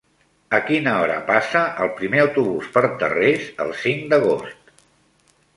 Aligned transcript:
A 0.57 0.59
quina 0.69 0.93
hora 1.01 1.17
passa 1.27 1.61
el 1.85 1.91
primer 2.01 2.23
autobús 2.23 2.71
per 2.79 2.85
Tarrés 3.05 3.47
el 3.67 3.77
cinc 3.85 4.11
d'agost? 4.15 4.77